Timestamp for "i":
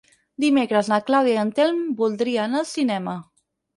1.39-1.41